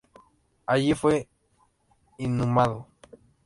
Allí 0.65 0.95
fue 0.95 1.27
inhumado. 2.17 2.87